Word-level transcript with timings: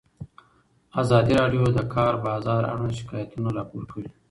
ازادي 1.01 1.33
راډیو 1.41 1.63
د 1.71 1.75
د 1.77 1.79
کار 1.93 2.13
بازار 2.27 2.61
اړوند 2.71 2.93
شکایتونه 2.99 3.49
راپور 3.57 3.83
کړي. 3.91 4.07